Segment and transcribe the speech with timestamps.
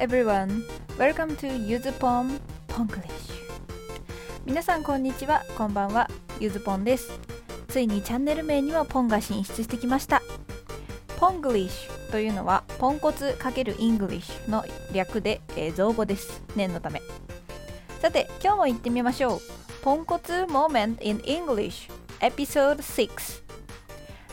[0.00, 0.64] everyone.
[0.98, 3.04] Welcome to Yuzupon Ponglish.
[4.46, 6.08] 皆さんこんにちは、こんばんは、
[6.40, 7.20] ゆずぽんです。
[7.68, 10.22] ついにチャンネル名にはポンが進出してきました。
[11.18, 14.64] ポングリッシュというのはポンコツ×イングリッシュの
[14.94, 16.42] 略で、えー造語です。
[16.56, 17.02] 念のため。
[18.00, 19.40] さて、今日も行ってみましょう。
[19.82, 21.90] ポンコツ Moment in English
[22.20, 23.42] Episode 6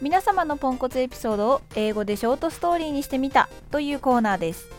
[0.00, 4.71] 皆様のポンコツエピソードを英語でショートストーリーにしてみたというコーナーです。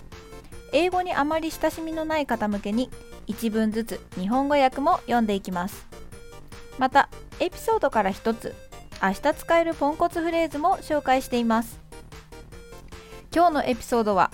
[0.73, 2.90] 英語にあまり親しみのない方向けに
[3.27, 5.88] 1文ずつ日本語訳も読んでいきます。
[6.80, 7.09] また、
[7.40, 8.55] エピソードから1つ
[9.02, 11.80] 明日使えるポンコツフレーズも紹介しています。
[13.34, 14.32] 今日のエピソードは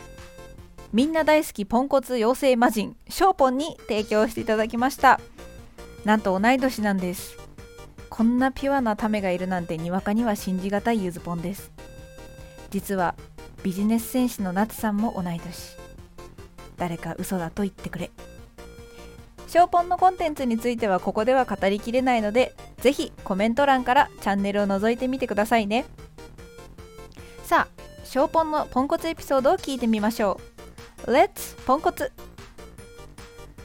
[0.91, 5.19] みんな大好きポンコツ妖精魔人ショーポンに提供していただきました。
[6.05, 7.37] なんと同い年なんです。
[8.09, 11.71] こんなピュアなためがいるなんてにわかには信じがたいゆずぽんです。
[12.69, 13.15] 実は
[13.63, 15.88] ビジネス戦士の夏さんも同い年。
[16.79, 18.09] 誰か嘘だと言ってくれ。
[19.47, 25.85] ショーポンのコンテンツについてはここでは語りきれないので、ぜひコメント欄からチャンネルを覗いてみてくださいね。
[27.43, 30.39] さあ、ショーポンのポンコツエピソードを聞いてみましょ
[31.05, 31.11] う。
[31.11, 32.11] Let's ポンコツ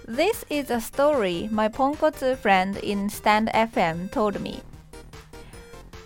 [0.09, 4.63] This is a story my ポンコツ friend in Stand FM told me.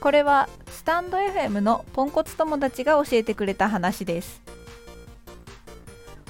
[0.00, 4.47] これはスタンド FM のポンコツ友達が教えてくれた話です。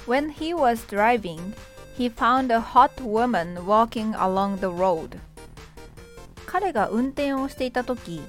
[0.08, 1.52] When he was driving,
[1.94, 5.18] he found a hot woman walking along the road.
[6.46, 8.22] 彼が運転をしていた時、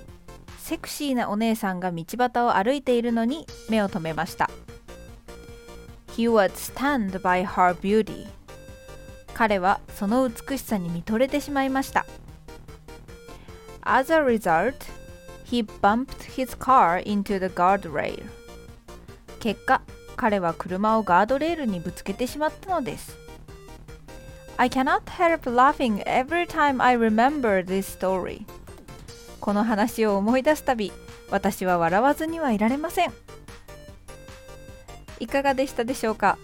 [0.57, 4.49] セクシーなお姉さんが道端を歩いているのに目を留めました。
[6.17, 8.27] He was stunned by her beauty.
[9.33, 12.05] 彼はその美しさに見とれてしまいました。
[13.83, 14.75] As a result,
[15.45, 18.21] he bumped his car into the guardrail.
[19.39, 19.81] 結果、
[20.19, 23.17] 彼は車をガードレールにぶつけてしまったのです。
[24.57, 28.45] I cannot help laughing every time I remember this story.
[29.39, 30.91] この話を思い出すたび、
[31.31, 33.13] 私は笑わずにはいられません。
[35.21, 36.37] いかがでしたでしょうか？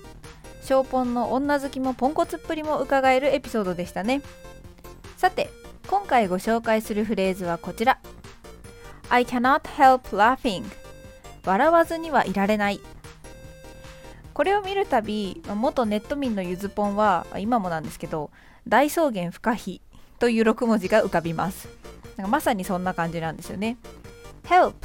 [0.61, 4.21] ショーポンの女好きもポンコツっぷりも伺えるエピソードでしたね。
[5.17, 5.49] さて、
[5.89, 7.99] 今回ご紹介するフレーズはこちら。
[9.09, 10.63] I cannot help laughing.
[11.43, 12.79] 笑わずにはいられない。
[14.35, 18.29] これを見るたび、元ネット民のゆずぽんは、今もなんですけど、
[18.67, 19.81] 大草原不可避
[20.19, 21.67] という6文字が浮かびます。
[22.17, 23.77] なんかまさにそんな感じなんですよね。
[24.43, 24.75] help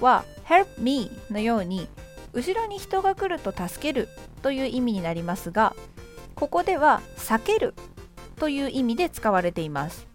[0.00, 1.88] は help me のように、
[2.32, 4.08] 後ろに人が来ると助ける
[4.42, 5.74] という意味になりますが
[6.34, 7.74] ここでは避ける
[8.36, 10.06] という意味で使われています、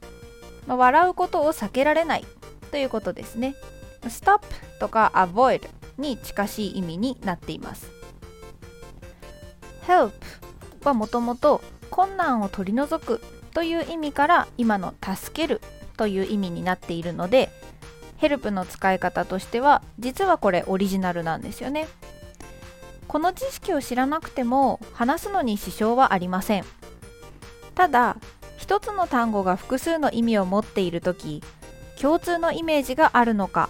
[0.68, 2.26] まあ笑うことを避けられない
[2.72, 3.56] ということですね
[4.04, 4.42] stop
[4.80, 5.68] とか avoid
[5.98, 7.92] に近しい意味になっています
[9.88, 10.12] help
[10.84, 13.22] はもともと困難を取り除く
[13.54, 15.62] という意味から今の助ける
[15.96, 17.50] という意味になっているので
[18.18, 21.88] ヘルプの使い方としては実はこれオリジナルなんですよね。
[23.08, 26.66] この知識を知らなくても話すのに支障はありません。
[27.76, 28.18] ただ
[28.58, 31.44] 一つの単語が複数の意味を持っている時
[32.00, 33.70] 共通のイメージがあるのか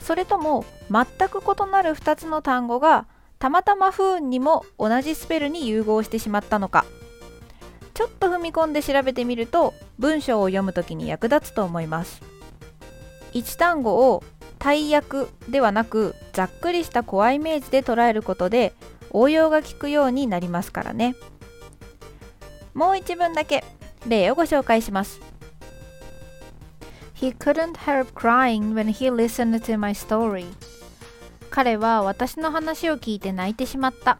[0.00, 3.06] それとも全く異なる2つの単語が
[3.42, 6.84] たまたま不運にも同じスペルに融合してしまったのか。
[7.92, 12.22] ちょっと踏み込んで調べてみると文章を読む時に役立つと思います。
[13.32, 14.22] 1単語を
[14.60, 18.74] 大訳ではなくざっくりしたコアイメージで捉えることで
[19.10, 21.16] 応用が効くようになりますからね。
[22.74, 23.64] もう一文だけ
[24.06, 25.20] 例をご紹介します。
[27.16, 30.46] He couldn't help crying when he listened to my story.
[31.52, 34.18] 彼は私の話を聞いて泣いてしまった。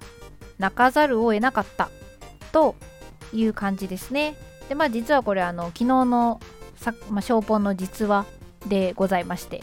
[0.59, 1.91] 泣かざるを得なかった。
[2.53, 2.77] と
[3.33, 4.37] いう感じですね。
[4.69, 6.41] でまあ実はこれあの昨日の
[6.77, 8.27] さ、まあ、ショーポンの実話
[8.67, 9.63] でございまして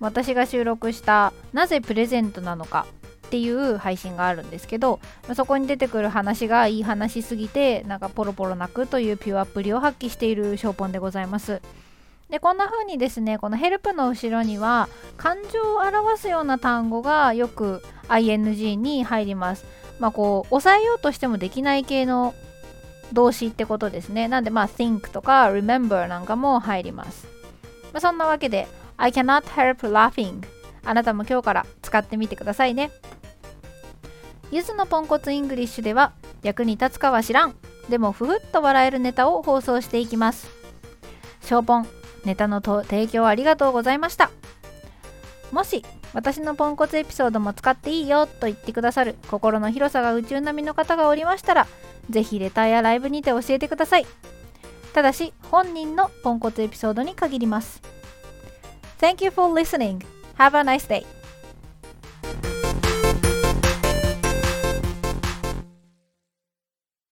[0.00, 2.86] 私が収録した「なぜプレゼントなのか」
[3.26, 5.00] っていう配信があるんですけど
[5.34, 11.60] そこに出てくる話がいい話すぎてなんかポロポロ泣くというピュアっぷりを発揮しているショーポンでございます。
[12.30, 19.64] でこんな風にですねこのヘルプの後ろには感情を表すような単語がよく ing に入ります。
[20.00, 22.34] まあこう抑えようとしてもできない系の
[23.12, 24.26] 動詞ってことですね。
[24.26, 27.28] なんでまあ think とか remember なんかも入ります、
[27.92, 28.66] まあ、そんなわけで
[28.96, 30.42] I cannot help laughing
[30.84, 32.90] あなたも今日から使ってみてくださいね。
[34.50, 36.12] ゆずのポンコツイングリッシュでは
[36.42, 37.54] 役に立つかは知らん。
[37.88, 40.48] でもふふっと笑えるネタを放送していきます。
[41.42, 42.03] ショーポン。
[42.24, 44.30] ネタの提供ありがとうございました
[45.52, 51.66] もし私のポンコツエピソードも使っていいよと言ってくださる心の広さが宇宙並みの方がおりましたら
[52.10, 54.06] ぜひレターやライブにて教えてください
[54.92, 57.82] ただし本人のポンコツエピソードに限ります
[59.04, 60.00] Thank you for listening.
[60.38, 61.04] Have a nice day.